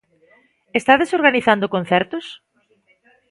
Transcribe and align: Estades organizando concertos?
Estades 0.79 1.13
organizando 1.19 1.67
concertos? 1.75 2.25